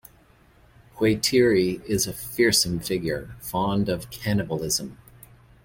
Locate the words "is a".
1.85-2.13